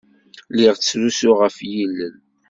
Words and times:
Lliɣ 0.51 0.75
ttrusuɣ 0.77 1.37
ɣef 1.41 1.57
yilel. 1.71 2.15